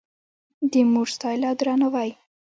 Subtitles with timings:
[0.71, 2.09] د مور ستایل او درناوی